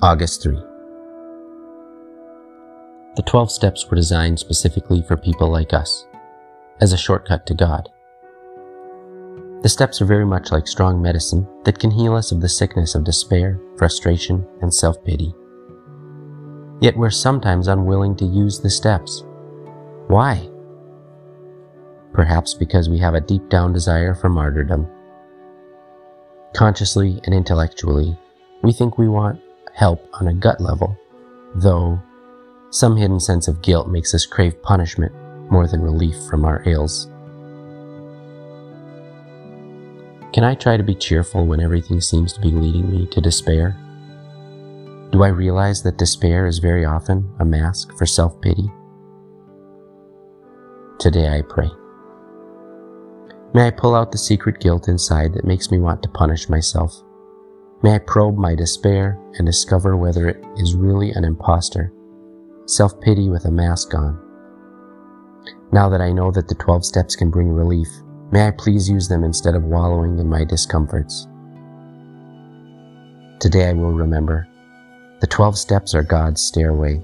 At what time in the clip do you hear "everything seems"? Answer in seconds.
41.60-42.32